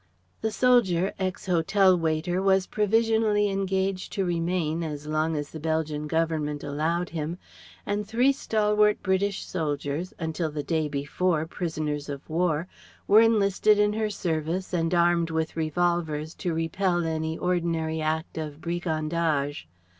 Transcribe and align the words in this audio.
The 0.41 0.49
soldier 0.51 1.13
ex 1.19 1.45
hotel 1.45 1.95
waiter 1.95 2.41
was 2.41 2.65
provisionally 2.65 3.51
engaged 3.51 4.11
to 4.13 4.25
remain, 4.25 4.81
as 4.83 5.05
long 5.05 5.35
as 5.35 5.51
the 5.51 5.59
Belgian 5.59 6.07
Government 6.07 6.63
allowed 6.63 7.09
him, 7.09 7.37
and 7.85 8.03
three 8.03 8.31
stalwart 8.31 9.03
British 9.03 9.45
soldiers, 9.45 10.11
until 10.17 10.49
the 10.49 10.63
day 10.63 10.87
before 10.87 11.45
prisoners 11.45 12.09
of 12.09 12.27
war, 12.27 12.67
were 13.07 13.21
enlisted 13.21 13.77
in 13.77 13.93
her 13.93 14.09
service 14.09 14.73
and 14.73 14.91
armed 14.95 15.29
with 15.29 15.55
revolvers 15.55 16.33
to 16.33 16.51
repel 16.51 17.05
any 17.05 17.37
ordinary 17.37 18.01
act 18.01 18.39
of 18.39 18.59
brigandage. 18.59 19.67